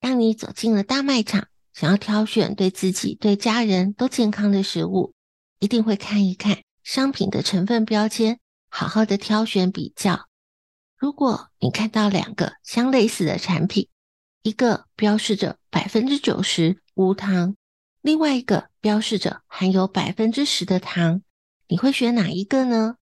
[0.00, 5.14] 当你走进了大卖场，想要挑选对自己、对家人都健康的食物，
[5.58, 8.38] 一定会看一看商品的成分标签，
[8.68, 10.28] 好好的挑选比较。
[10.96, 13.88] 如果你看到两个相类似的产品，
[14.42, 17.56] 一个标示着百分之九十无糖，
[18.00, 21.22] 另外一个标示着含有百分之十的糖，
[21.66, 22.96] 你会选哪一个呢？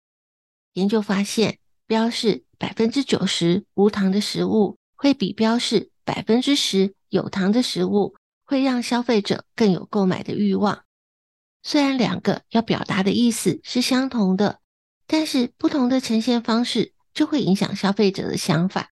[0.72, 10.84] 研究发现，标示百分之九十无糖的食物会比标示百分之十有糖的食物会让消费者更有购买的欲望。
[11.62, 14.60] 虽然两个要表达的意思是相同的，
[15.06, 18.90] 但是不同的呈现方式就会影响消费者的想法。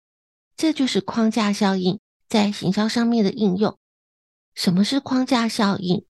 [0.57, 3.79] 这就是框架效应在行销上面的应用。
[4.55, 6.05] 什么是框架效应？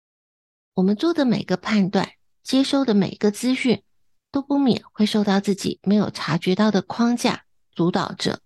[0.75, 2.12] 我们做的每个判断、
[2.43, 3.82] 接收的每个资讯，
[4.31, 7.44] 都不免会受到自己没有察觉到的框架
[7.75, 8.41] 主导着，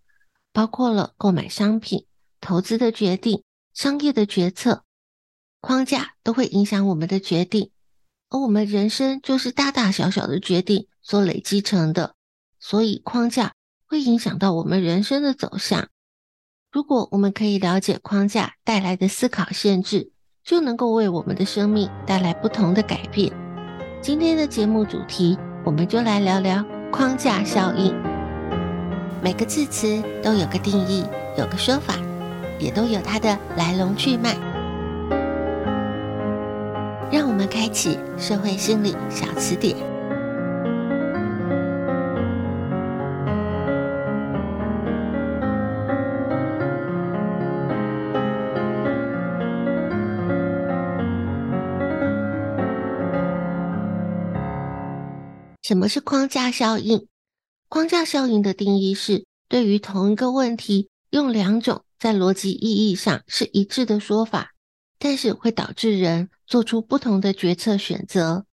[0.53, 2.07] 包括了购买商品。
[2.41, 3.43] 投资的决定、
[3.75, 4.85] 商业的决策，
[5.61, 7.71] 框架都会影响我们的决定，
[8.31, 12.15] 而我们人生就是大大小小的决定所累积成的，
[12.59, 13.55] 所以框架
[13.87, 15.89] 会影响到我们人生的走向。
[16.73, 20.13] 如果我们可以了解框架带来的思考限制，
[20.45, 23.33] 就能够为我们的生命带来不同的改变。
[24.01, 27.95] 今天的节目主题，我们就来聊聊框架效应。
[29.23, 31.05] 每个字词都有个定义，
[31.37, 32.10] 有个说法。
[32.61, 34.37] 也都有它的来龙去脉。
[37.11, 39.77] 让我们开启社会心理小词典。
[55.63, 57.07] 什么是框架效应？
[57.69, 61.83] 框架效应的定义是，对于同一个问题，用两种。
[62.01, 64.55] 在逻辑意义上是一致的说法，
[64.99, 68.47] 但是会导致人做出不同的决策选择。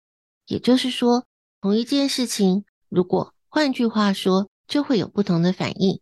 [0.47, 1.27] 也就是说，
[1.60, 6.00] 同一件事情，如果换句话说，就会有不同的反应。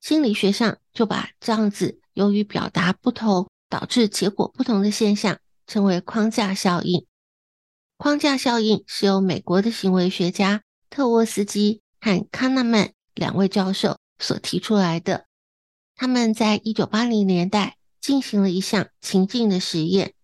[0.00, 7.04] 心理学上就把这样子由于表达不同导致结果不同的现象称为框架效应。
[7.96, 15.26] 框架效应是由美国的行为学家特沃斯基和康纳曼两位教授所提出来的。
[15.96, 20.14] 他们在一九八零年代进行了一项情境的实验。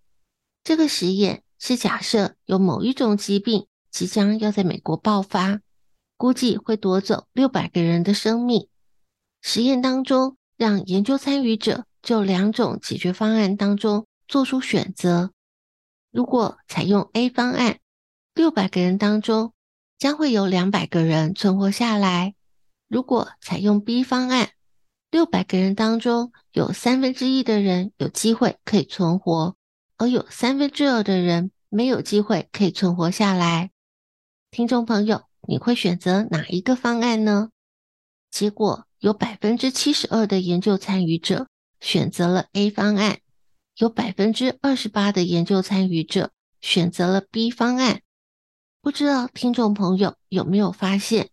[0.62, 5.60] 这个实验是假设有某一种疾病即将要在美国爆发，
[6.16, 8.68] 估计会夺走六百个人的生命。
[9.40, 15.32] 实验当中，让研究参与者就两种解决方案当中做出选择。
[16.10, 17.78] 如果采用 A 方案，
[18.34, 19.54] 六百个人当中
[19.98, 22.34] 将会有两百个人存活下来；
[22.88, 24.50] 如果采用 B 方案，
[25.10, 29.56] 六百个人当中，有三分之一的人有机会可以存活，
[29.96, 33.72] 而有三分之二的人没有机会可以存活下来。
[34.52, 37.50] 听众朋友，你会选择哪一个方案呢？
[38.30, 41.48] 结果有百分之七十二的研究参与者
[41.80, 43.18] 选择了 A 方案，
[43.76, 46.30] 有百分之二十八的研究参与者
[46.60, 48.02] 选择了 B 方案。
[48.80, 51.30] 不知道听众朋友有没有发现，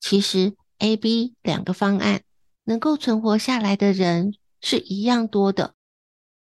[0.00, 2.22] 其实 A、B 两个方案。
[2.68, 5.72] 能够存活下来的人是一样多的，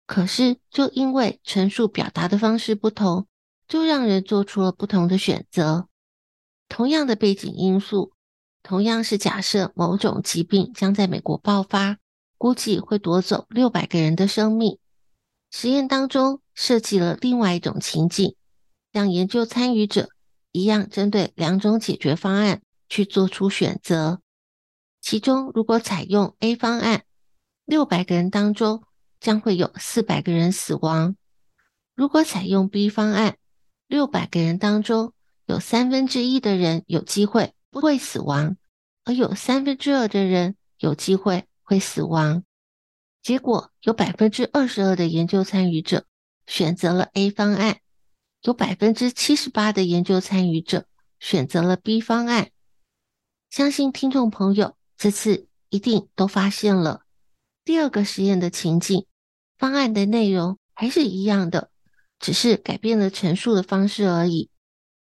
[0.08, 3.28] 可是就因为陈述表达的方式不同，
[3.68, 5.88] 就让人做出了不同的选择。
[6.68, 8.14] 同样的背景因素，
[8.64, 12.00] 同样是假设某种疾病将在美国爆发，
[12.40, 14.80] 估计会夺走六百个人的生命。
[15.52, 18.36] 实验当中设计了另外一种情境，
[18.92, 20.10] 让研究参与者
[20.52, 24.22] 一样针对两种解决方案去做出选择。
[25.06, 27.04] 其中，如果采用 A 方案，
[27.64, 28.82] 六百个人当中
[29.20, 31.14] 将会有四百个人死亡；
[31.94, 33.38] 如果采用 B 方案，
[33.86, 35.14] 六百个人当中
[35.46, 38.58] 有三分之一的人有机会不会死亡，
[39.04, 42.44] 而有三分之二的人有机会会死亡。
[43.22, 46.08] 结果有百分之二十二的研究参与者
[46.48, 47.78] 选择了 A 方案，
[48.42, 50.88] 有百分之七十八的研究参与者
[51.20, 52.50] 选择了 B 方案。
[53.52, 57.02] 相信听众朋友这次一定都发现了，
[57.64, 59.06] 第二个实验的情境，
[59.58, 61.70] 方案的内容还是一样的，
[62.20, 64.50] 只是改变了陈述的方式而已。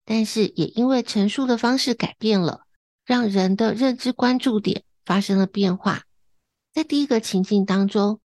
[0.04, 2.62] 但是也因为陈述的方式改变了，
[3.04, 6.04] 让人的认知关注点发生了变化。
[6.72, 8.20] 在第一个情境当中，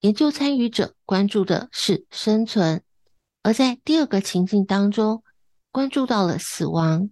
[0.00, 2.80] 研究参与者关注的是生存；
[3.42, 5.24] 而在第二个情境当中，
[5.72, 7.10] 关注到了死亡。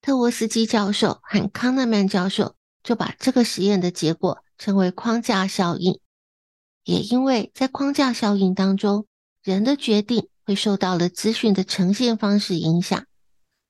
[0.00, 6.00] 特沃斯基教授和康纳曼教授就把这个实验的结果称为框架效应。
[6.84, 9.06] 也因为在框架效应当中，
[9.42, 13.06] 人的决定会受到了资讯的呈现方式影响。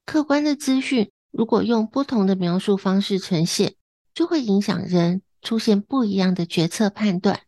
[0.06, 3.74] 客观的资讯如果用不同的描述方式呈现，
[4.14, 5.22] 就会影响人。
[5.44, 7.40] 出现不一样的决策判断，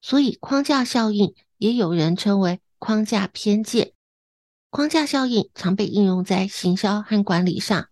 [0.00, 3.92] 所以框架效应也有人称为框架偏见。
[4.70, 7.86] 框架效应常被应用在行销和管理上，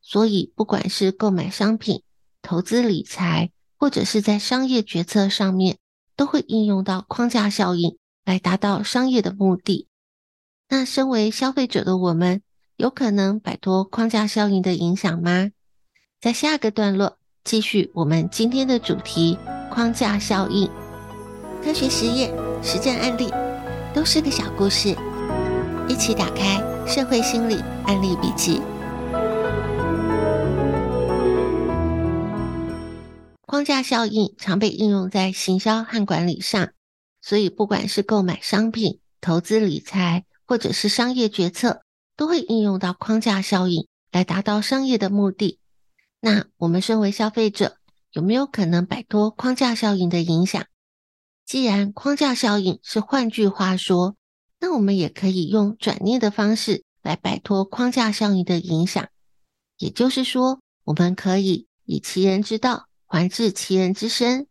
[0.00, 2.02] 所以不管是购买商品、
[2.50, 5.76] 投资理财，或者是在商业决策上面，
[6.16, 9.86] 都会应用到框架效应来达到商业的目的。
[10.68, 12.42] 那身为消费者的我们，
[12.76, 15.50] 有可能摆脱框架效应的影响吗？
[16.20, 17.18] 在下个段落。
[17.44, 19.38] 继续我们今天的主题：
[19.70, 20.68] 框架效应。
[21.62, 23.32] 科学实验、实战案例
[23.94, 24.96] 都是个小故事，
[25.88, 28.56] 一起打开《社会心理案例笔记》。
[33.50, 36.70] 框架效应常被应用在行销和管理上，
[37.20, 41.82] 所以不管是购买商品、投资理财，或者是商业决策，
[42.16, 45.58] 都会应用到框架效应来达到商业的目的。
[46.20, 47.78] 那我们身为消费者，
[48.12, 50.64] 有没有可能摆脱框架效应的影响？
[51.44, 54.14] 既然框架效应是换句话说，
[54.60, 59.08] 那我们也可以用转念的方式来摆脱框架效应的影响。
[59.76, 64.46] 也就是说，我们可以以其人之道还治其人之身。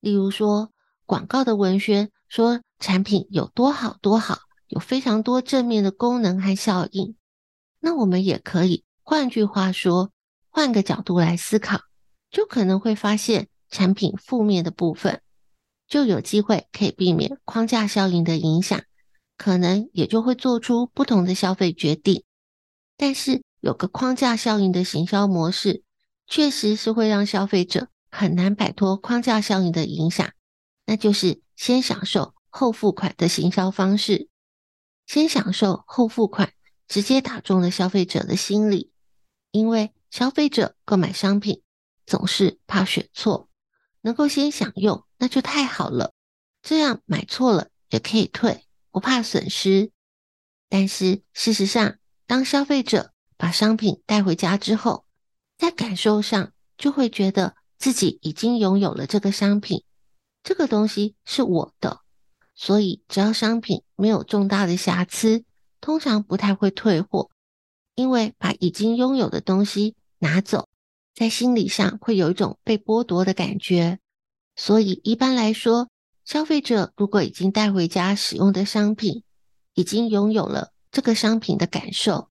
[0.00, 0.70] 例如说，
[1.06, 4.38] 广告的文宣说产品有多好多好，
[4.68, 7.16] 有非常多正面的功能和效应，
[7.80, 10.12] 那我们也可以换句话说。
[10.48, 11.80] 换个角度来思考，
[12.30, 15.20] 就可能会发现产品负面的部分，
[15.86, 18.80] 就有机会可以避免框架效应的影响，
[19.36, 22.24] 可能也就会做出不同的消费决定。
[22.96, 25.82] 但是有个框架效应的行销模式，
[26.26, 30.32] 确实是会让消费者很难摆脱框架效应的影响，
[30.84, 34.28] 那就是先享受后付款的行销方式。
[35.06, 36.52] 先享受后付款，
[36.88, 38.92] 直接打中了消费者的心理，
[39.50, 39.92] 因为。
[40.08, 41.62] 消费者购买商品
[42.06, 43.50] 总是怕选错，
[44.00, 46.14] 能够先享用那就太好了。
[46.62, 49.90] 这样买错了也可以退，不怕损失。
[50.70, 55.04] 但是事实上，当消费者把商品带回家之后，
[55.58, 59.84] 在感受上就会觉得自己已经拥有了这个商品，
[60.42, 62.00] 这个东西是我的，
[62.54, 65.44] 所以只要商品没有重大的瑕疵，
[65.80, 67.30] 通常不太会退货。
[67.94, 70.68] 因为把已经拥有的东西拿走，
[71.14, 73.98] 在心理上会有一种被剥夺的感觉，
[74.54, 75.88] 所以一般来说，
[76.22, 79.22] 消费者如果已经带回家使用的商品，
[79.72, 82.28] 已经拥有了这个商品的感受，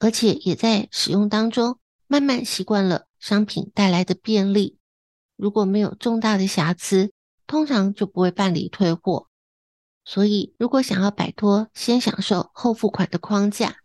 [0.00, 4.78] 而且也在使用当中慢慢习惯了商品带来的便利，
[5.36, 7.12] 如果没有重大的瑕疵，
[7.46, 9.28] 通常就不会办理退货。
[10.04, 13.76] 所以，如果想要摆脱先享受后付款的框架，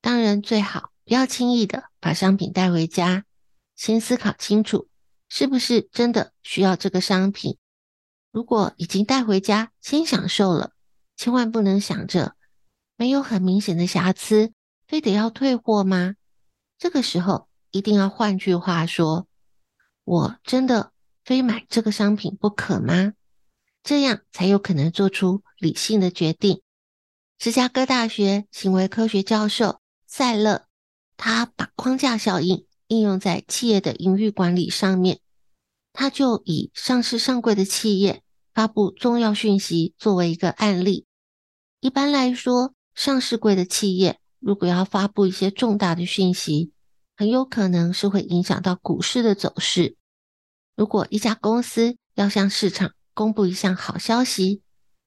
[0.00, 3.24] 当然，最好不要轻易的把商品带回家，
[3.76, 4.88] 先思考清楚
[5.28, 7.58] 是不是真的需要这个商品。
[8.32, 10.72] 如果已经带回家，先享受了，
[11.16, 12.34] 千万不能想着
[12.96, 14.52] 没有很明显的瑕疵，
[14.88, 16.16] 非得要退货吗？
[16.76, 19.26] 这个时候一定要换句话说，
[20.04, 20.92] 我真的
[21.24, 23.14] 非买这个商品不可吗？
[23.82, 26.60] 这样才有可能做出理性的决定。
[27.38, 30.66] 芝加哥大学行为科学教授塞勒，
[31.16, 35.18] 他把框架效应应用在企业的营运管理上面。
[35.92, 38.22] 他就以上市上柜的企业
[38.54, 41.06] 发布重要讯息作为一个案例。
[41.80, 46.70] 一般来说，上市柜的企业如果要发布一些重大的讯息，
[47.22, 49.94] 很有可能是会影响到股市的走势。
[50.74, 54.62] 如果一家公司要向市场公布一项好消息，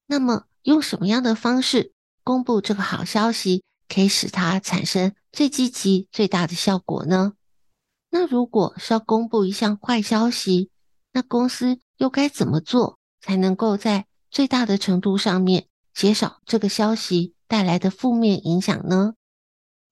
[0.06, 1.92] 那么用什么样的方式
[2.24, 7.34] 公布这个好消息，可以使它产生最积极、最大的效果呢？
[8.12, 10.70] 那如果是要公布一项坏消息，
[11.12, 19.16] 那公司又该怎么做才能够在最大的程度上面减少这个消息带来的负面影响呢？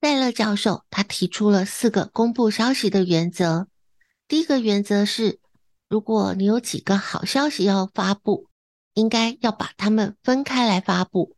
[0.04, 3.70] 戴勒教授他提出了四个公布消息的原则。
[4.28, 5.40] 第一个原则是，
[5.88, 8.50] 如果你有几个好消息要发布，
[8.96, 11.38] 应该要把它们分开来发布。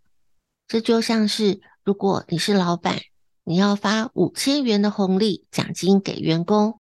[0.68, 3.02] 这就像是，如果你是老板，
[3.44, 6.80] 你要发五千元的红利奖金给员工，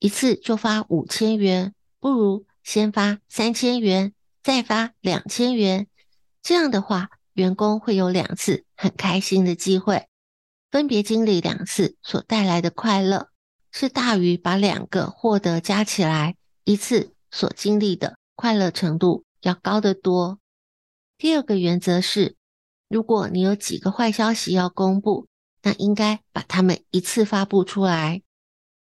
[0.00, 1.72] 一次就发五千元。
[2.00, 5.86] 不如先发三千元，再发两千元。
[6.42, 10.08] 这样的话，员工会有两次很开心的机会，
[10.70, 13.28] 分别经历两次所带来的快乐，
[13.72, 20.38] 是大于把两个获得加起来一次所经历的快乐程度要高得多。
[21.18, 22.36] 第二个原则是，
[22.88, 25.26] 如果你有几个坏消息要公布，
[25.62, 28.22] 那应该把它们一次发布出来。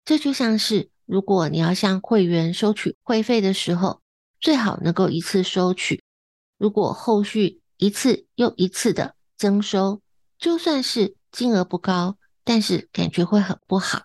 [0.05, 0.91] 这就像是。
[1.07, 4.01] 如果你要向会员收取会费的时候，
[4.41, 6.03] 最好能够一次收取。
[6.57, 10.01] 如果后续一次又一次的增收，
[10.39, 14.05] 就算是金额不高，但是感觉会很不好。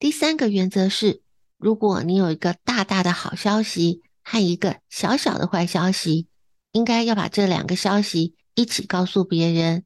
[0.00, 1.22] 第三个原则是，
[1.56, 6.26] 如果你有一个大大的好消息和一个小小的坏消息，
[6.72, 9.84] 应该要把这两个消息一起告诉别人。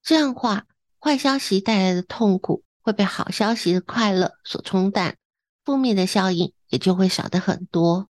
[0.00, 0.66] 这样话，
[1.00, 5.16] 坏消息带来的痛苦会被好消息的快乐所冲淡。
[5.64, 8.08] 负面的效应也就会少得很多。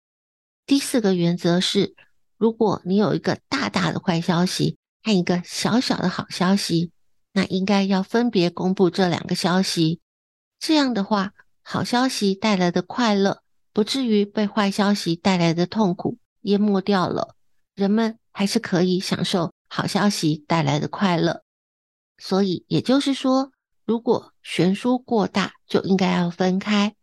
[0.66, 1.95] 第四个原则是，
[2.37, 6.92] 如果你有一个大大的坏消息和一个小小的好消息，
[7.38, 10.00] 那应该要分别公布这两个消息。
[10.59, 13.42] 这样的话，好消息带来的快乐
[13.73, 17.37] 不至于被坏消息带来的痛苦淹没掉了，
[17.76, 21.45] 人们还是可以享受好消息带来的快乐。
[22.18, 23.52] 所以也就是说，
[23.87, 26.97] 如果悬殊过大，就应该要分开。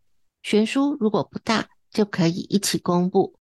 [0.43, 3.35] 悬殊如果不大，就可以一起公布。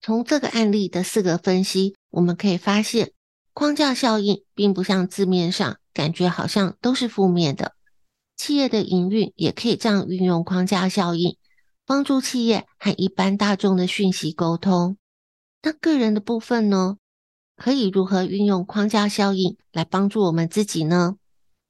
[0.00, 3.12] 从这个案例的四个分析，我们可以发现，
[3.52, 7.72] 框架效应并不像字面上感觉好像都是负面的。
[8.36, 11.36] 企业的营运也可以这样运用框架效应，
[11.86, 14.96] 帮助企业和一般大众的讯息沟通。
[15.62, 16.96] 那个人的部分呢？
[17.56, 21.14] 可以如何运用框架效应来帮助我们自己呢？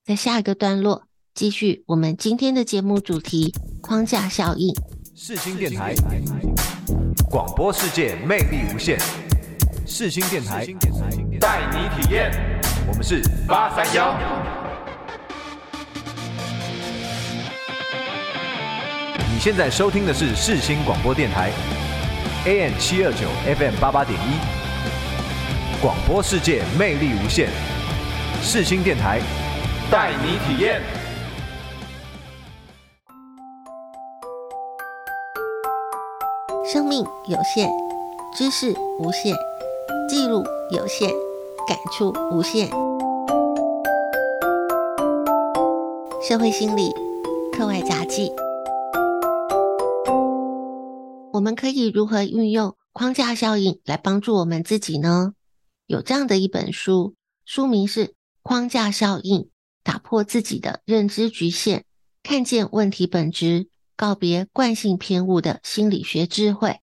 [0.03, 1.05] 在下一个段落。
[1.35, 3.53] 继续我们今天的节目主题：
[3.83, 4.73] 框架效应。
[5.15, 5.95] 世新电台，
[7.29, 8.99] 广播世界魅力无限。
[9.85, 10.65] 世新电台，
[11.41, 12.74] 带你体验。
[12.87, 14.15] 我们是八三幺。
[19.33, 21.51] 你现在收听的是世新广播电台
[22.45, 23.27] ，AM 七二九
[23.57, 24.39] ，FM 八八点一。
[25.81, 27.49] 广播世界魅力无限。
[28.43, 29.21] 世新电台，
[29.91, 30.83] 带你体验。
[36.71, 37.69] 生命有限，
[38.37, 39.35] 知识无限，
[40.09, 41.11] 记录有限，
[41.67, 42.69] 感触无限。
[46.23, 46.93] 社会心理
[47.53, 48.31] 课外杂记，
[51.33, 55.35] 我们可以如何运用框架效应来帮助我们自己呢？
[55.87, 58.07] 有这样的一本书，书名是
[58.43, 59.51] 《框架效应：
[59.83, 61.85] 打破自己的认知局限，
[62.23, 63.65] 看见问题本质》。
[63.97, 66.81] 告别惯性偏误的心理学智慧。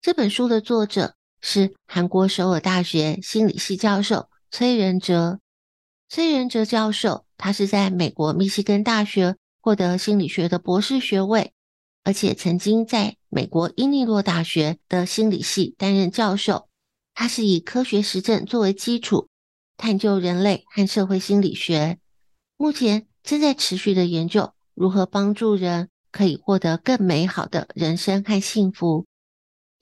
[0.00, 5.40] 这本书的作者是韩国首尔大学心理系教授崔仁哲。
[6.08, 11.52] 崔仁哲教授，他是在美国密西根大学获得心理学的博士学位，
[12.04, 16.68] 而且曾经在美国伊利诺大学的心理系担任教授。
[17.14, 19.28] 他是以科学实证作为基础，
[19.76, 21.98] 探究人类和社会心理学。
[22.56, 25.88] 目前正在持续的研究如何帮助人。
[26.12, 29.06] 可以获得更美好的人生和幸福。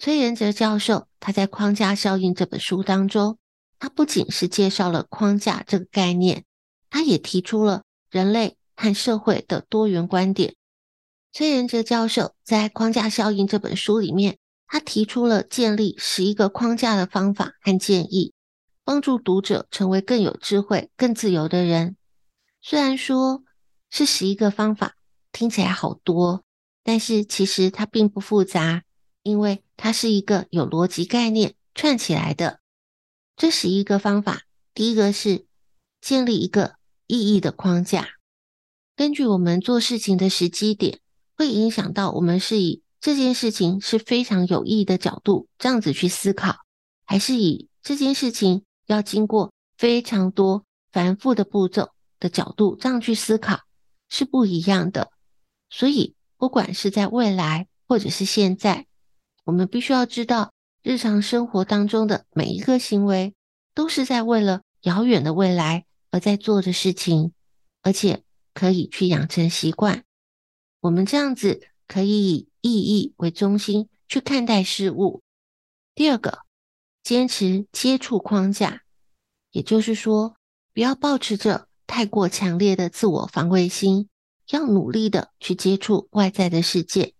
[0.00, 3.36] 崔仁哲教授他在《框架效应》这本书当中，
[3.80, 6.44] 他不仅是介绍了框架这个概念，
[6.88, 10.54] 他也提出了人类和社会的多元观点。
[11.32, 14.38] 崔仁哲教授在《框架效应》这本书里面，
[14.68, 18.32] 他提出了建立十一个框架的方法和建议，
[18.84, 21.96] 帮助读者成为更有智慧、更自由的人。
[22.62, 23.42] 虽然说
[23.90, 24.94] 是十一个方法，
[25.32, 26.44] 听起来好多，
[26.84, 28.84] 但是其实它并不复杂，
[29.22, 32.60] 因为它是一个有逻辑概念串起来的。
[33.36, 34.42] 这十一个方法，
[34.74, 35.46] 第一个是
[36.00, 36.74] 建立一个
[37.06, 38.08] 意义的框架。
[38.96, 40.98] 根据我们做事情的时机点，
[41.36, 46.56] 会影响到我们是以这件事情是非常有意义的角度这样子去思考，
[47.06, 53.60] 还是以这件事情要经过非常多繁复的步骤的角度这样去思考，
[54.08, 55.12] 是不一样的。
[55.70, 58.87] 所以，不管是在未来或者是现在，
[59.48, 60.52] 我们必须要知道，
[60.82, 63.32] 日常生活当中的每一个行为，
[63.72, 67.32] 都是在为了遥远的未来而在做的事情，
[67.80, 70.04] 而且可以去养成习惯。
[70.80, 75.22] 我们这样子可以以意义为中心去看待事物。
[75.94, 76.40] 第二个，
[77.02, 78.82] 坚持接触框架，
[79.50, 80.36] 也就是说，
[80.74, 84.10] 不要抱持着太过强烈的自我防卫心，
[84.50, 87.14] 要努力的去接触外在的世界，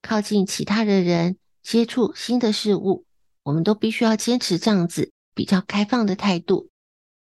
[0.00, 3.06] 靠近其他的人，接触新的事物。
[3.42, 6.70] 我们都必须要坚持这样子比较开放的态度。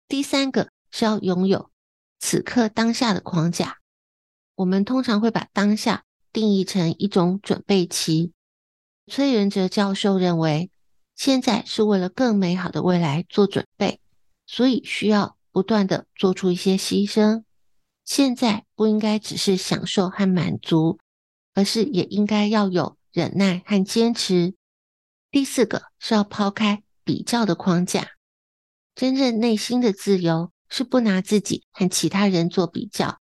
[0.06, 1.72] 第三个是要拥有
[2.20, 3.78] 此刻当下的框架。
[4.54, 8.32] 我们通常会把当下定义成一种准备期。
[9.08, 10.70] 崔仁哲教授认为，
[11.16, 14.00] 现在是为了更美好的未来做准备，
[14.46, 17.42] 所以需要不断地做出一些牺牲。
[18.04, 21.00] 现在不应该只是享受和满足，
[21.54, 24.54] 而是也应该要有忍耐和坚持。
[25.30, 28.10] 第四个是要抛开比较的框架。
[28.94, 33.20] 真正内心的自由是不拿自己和其他人做比较。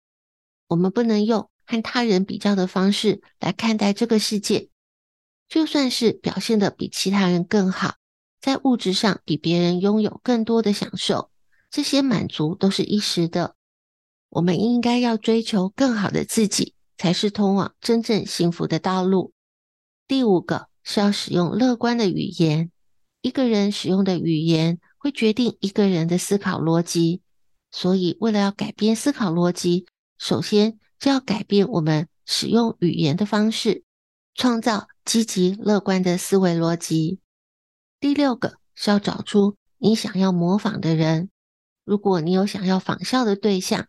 [0.69, 4.71] 我们不能用和他人比较的方式来看待这个世界。
[5.49, 7.95] 就算是表现得比其他人更好，
[8.41, 11.31] 在物质上比别人拥有更多的享受，
[11.71, 13.55] 这些满足都是一时的。
[14.29, 19.33] 我们应该要追求更好的自己，才是通往真正幸福的道路。
[20.09, 22.71] 第五个是要使用乐观的语言。
[23.23, 27.23] 一个人使用的语言会决定一个人的思考逻辑，
[27.73, 29.87] 所以为了要改变思考逻辑。
[30.17, 33.83] 首先，就要改变我们使用语言的方式，
[34.35, 37.19] 创造积极乐观的思维逻辑。
[37.99, 41.31] 第六个是要找出你想要模仿的人。
[41.85, 43.89] 如果你有想要仿效的对象，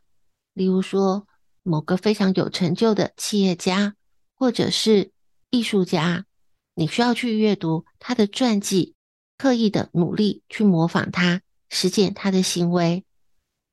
[0.53, 1.27] 例如说
[1.61, 3.95] 某个非常有成就的企业家，
[4.33, 5.11] 或者是
[5.57, 6.25] 艺术家，
[6.75, 8.93] 你需要去阅读他的传记，
[9.39, 13.03] 刻意的努力去模仿他，实践他的行为，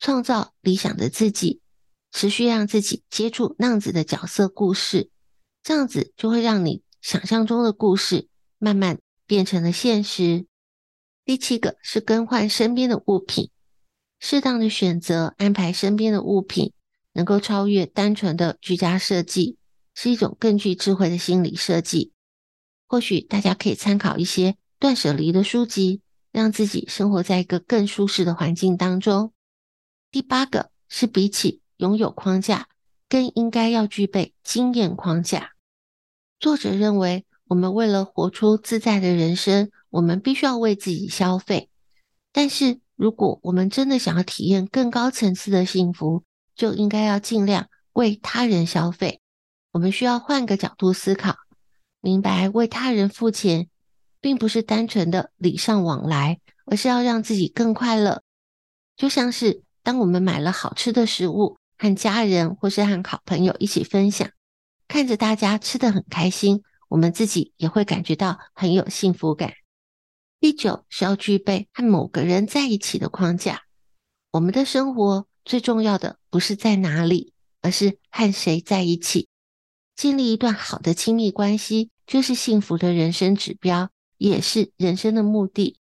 [0.01, 1.61] 创造理想的自己。
[2.11, 5.11] 持续让自己接触那样子的角色故事，
[5.63, 10.47] 这样子就会让你想象中的故事慢慢变成了现实。
[11.27, 13.51] 第七个是更换身边的物品，
[14.21, 16.73] 适当的选择安排身边的物品，
[17.13, 19.59] 能够超越单纯的居家设计，
[19.95, 22.13] 是一种更具智慧的心理设计。
[22.87, 26.01] 或许大家可以参考一些断舍离的书籍，
[26.33, 29.33] 让自己生活在一个更舒适的环境当中。
[30.11, 32.69] 第八个是比起拥有框架，
[33.09, 35.53] 更应该要具备经验框架。
[36.39, 41.71] 作者认为，我们为了活出自在的人生，我们必须要为自己消费。
[42.33, 46.23] 但是，如果我们真的想要体验更高层次的幸福，
[46.55, 49.21] 就应该要尽量为他人消费。
[49.75, 51.35] 我们需要换个角度思考，
[52.01, 53.69] 明白为他人付钱，
[54.21, 58.23] 并不是单纯的礼尚往来，而是要让自己更快乐。
[58.97, 64.31] 就像是当我们买了好吃的食物，和家人或是和好朋友一起分享，
[64.87, 69.55] 看着大家吃得很开心，我们自己也会感觉到很有幸福感。
[70.39, 73.63] 第九是要具备和某个人在一起的框架。
[74.31, 79.27] 我们的生活最重要的不是在哪里，而是和谁在一起。
[79.97, 85.79] 建立一段好的亲密关系，就是幸福的人生指标，也是人生的目的。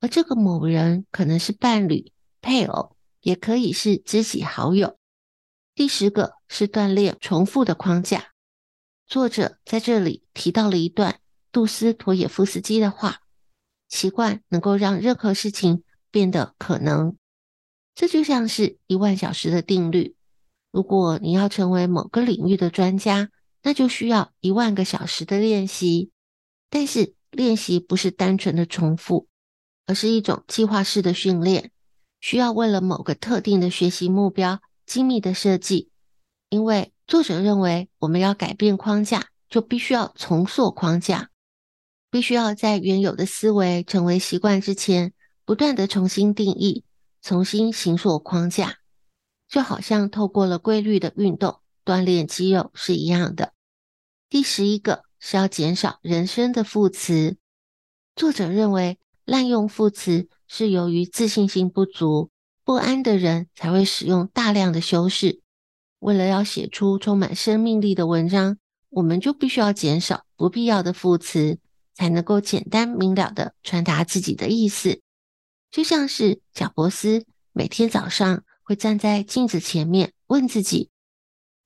[0.00, 4.96] 而这个某人可能是伴侣、配偶，也可以是知己好友。
[5.74, 8.32] 第十个是锻炼重复的框架。
[9.06, 13.22] 作者在这里提到了一段杜斯妥也夫斯基的话
[13.88, 17.16] ：“习惯能够让任何事情变得可能。”
[17.94, 20.14] 这就像是一万小时的定律。
[20.70, 23.28] 如果你要成为某个领域的专家，
[23.62, 26.10] 那就需要一万个小时的练习。
[26.68, 29.28] 但是练习不是单纯的重复，
[29.86, 31.70] 而是一种计划式的训练，
[32.20, 34.60] 需要为了某个特定的学习目标。
[34.86, 35.88] 精密的设计，
[36.48, 41.30] 因为作者认为，我们要改变框架，就必须要重塑框架，
[42.10, 45.12] 必须要在原有的思维成为习惯之前，
[45.44, 46.82] 不断的重新定义、
[47.22, 48.78] 重新形塑框架，
[49.48, 53.52] 就好像透过了规律的运动锻炼肌肉是一样的。
[54.28, 57.36] 第十一个是要减少人生的副词。
[58.14, 62.30] 作者认为，滥用副词是由于自信心不足、
[62.62, 65.40] 不安的人才会使用大量的修饰。
[65.98, 68.58] 为了要写出充满生命力的文章，
[68.90, 71.58] 我们就必须要减少不必要的副词，
[71.94, 75.00] 才能够简单明了的传达自己的意思。
[75.72, 80.90] 就像是贾伯斯每天早上会站在镜子前面问自己：“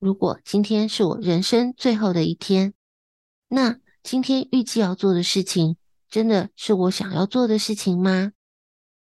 [0.05, 2.75] 如果今天是我人生最后的一天，
[3.49, 5.79] 那今天预计要做的事情，
[6.11, 8.33] 真的是我想要做的事情吗？”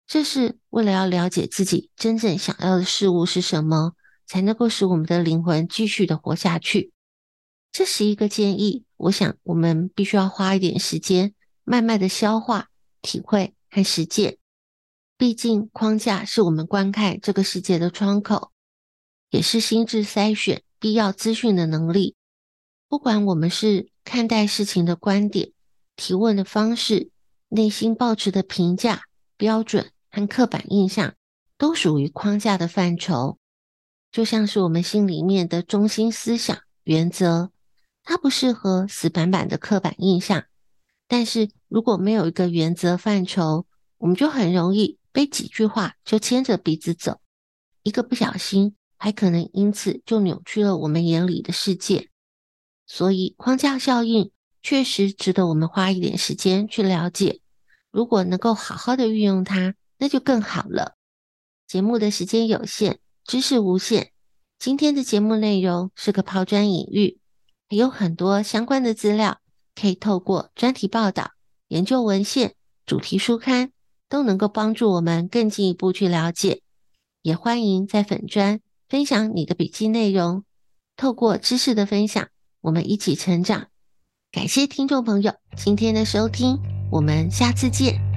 [0.09, 3.93] 这是为了要了解自己真正想要的事物是什么。
[4.27, 6.93] 才能够使我们的灵魂继续的活下去。
[7.73, 11.33] 这是一个建议，我想我们必须要花一点时间，
[11.65, 12.69] 慢慢的消化、
[13.01, 14.37] 体会和实践。
[15.17, 18.53] 毕竟框架是我们观看这个世界的窗口，
[19.31, 22.15] 也是心智筛选必要资讯的能力。
[22.89, 25.53] 不管我们是看待事情的观点、
[25.97, 27.11] 提问的方式、
[27.49, 29.03] 内心抱持的评价、
[29.37, 31.15] 标准和刻板印象，
[31.57, 33.39] 都属于框架的范畴。
[34.11, 37.51] 就像是我们心里面的中心思想原则，
[38.03, 40.45] 它不适合死板板的刻板印象。
[41.07, 43.67] 但是如果没有一个原则范畴，
[43.99, 47.21] 我们就很容易被几句话就牵着鼻子走，
[47.83, 52.11] 一个不小心还可能因此就扭曲了我们眼里的世界。
[52.87, 54.31] 所以框架效应
[54.63, 57.41] 确实值得我们花一点时间去了解。
[57.91, 60.97] 如果能够好好的运用它，那就更好了。
[61.67, 63.01] 节目的时间有限。
[63.25, 64.13] 知识无限，
[64.59, 67.19] 今天的节目内容是个抛砖引玉，
[67.69, 69.39] 还有很多相关的资料
[69.75, 71.33] 可以透过专题报道、
[71.67, 72.55] 研究文献、
[72.87, 73.71] 主题书刊，
[74.09, 76.63] 都能够帮助我们更进一步去了解。
[77.21, 80.45] 也欢迎在粉专分享你的笔记内容，
[80.97, 82.29] 透过知识的分享，
[82.63, 83.69] 我们一起成长。
[84.33, 86.59] 感谢听众朋友今天的收听，
[86.91, 88.08] 我们下次见。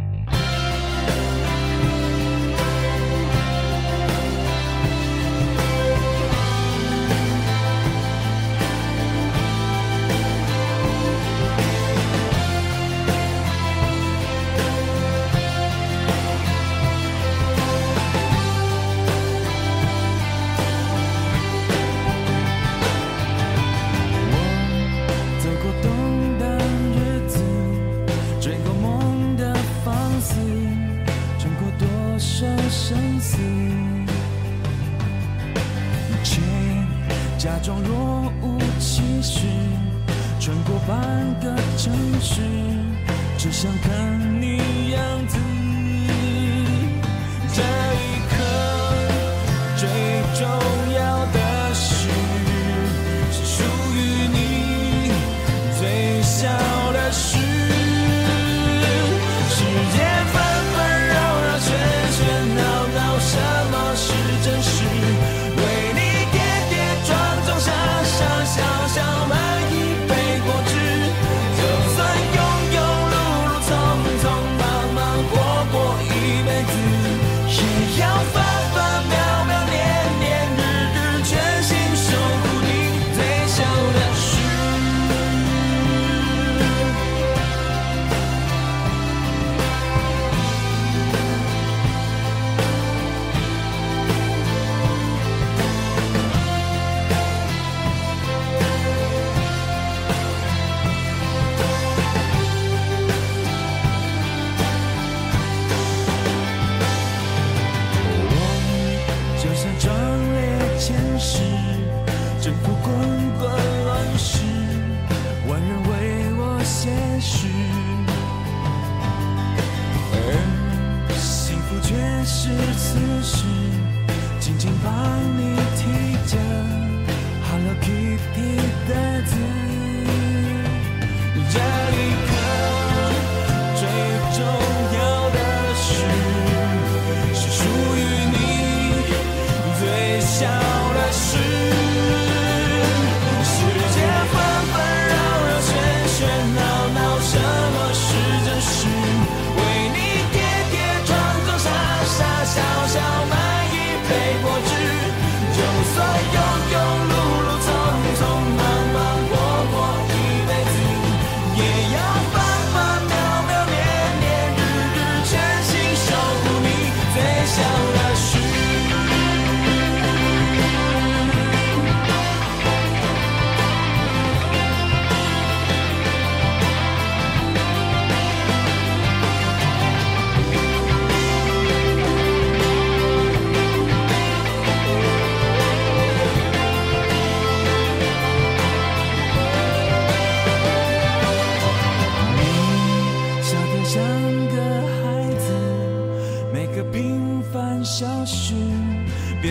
[128.38, 128.61] 为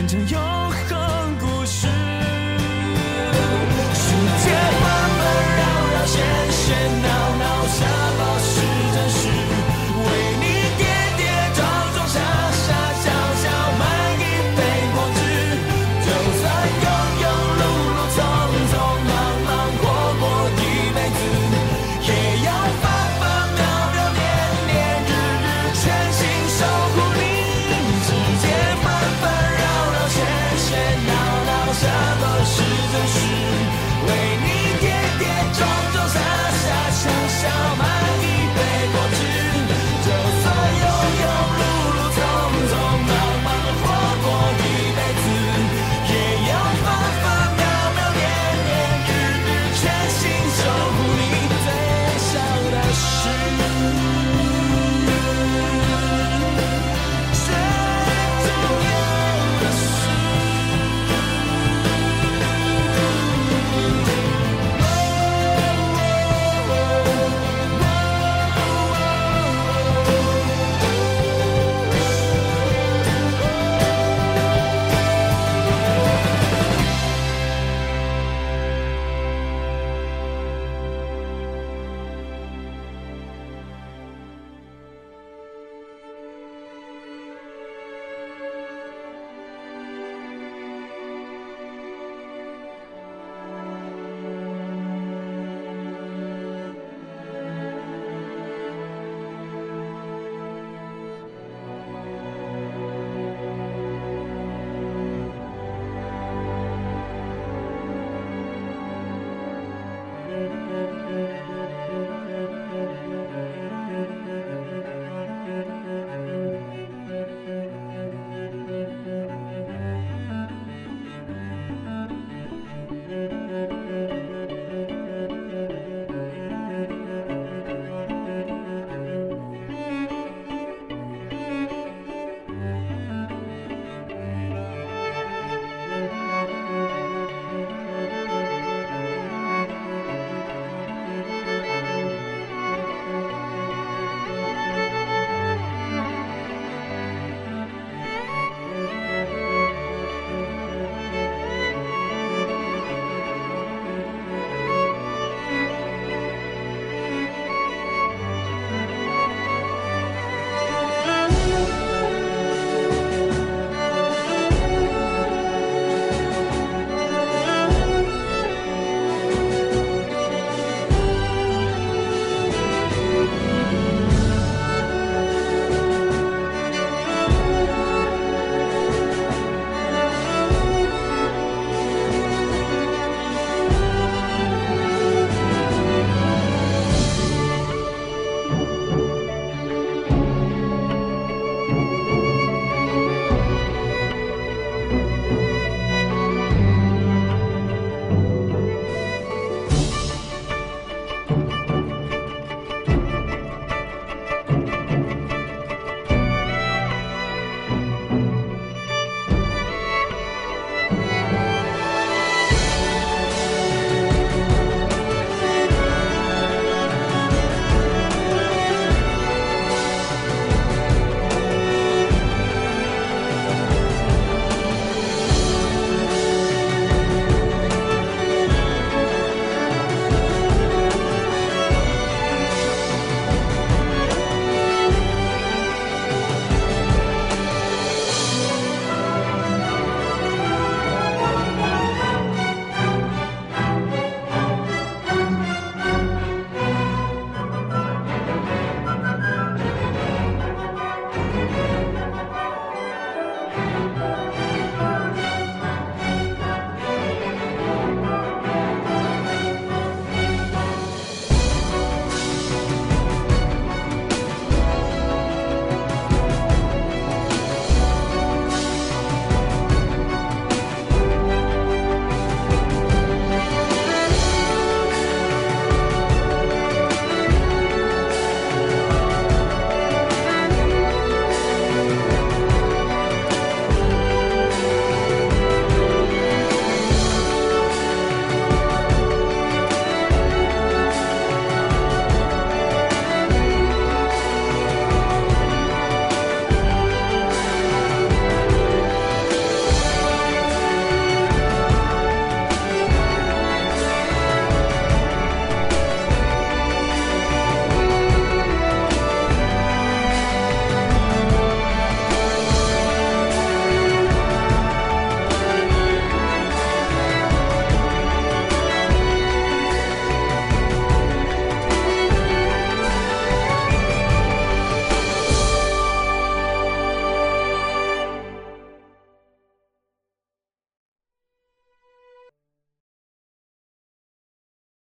[0.01, 0.60] 变成有。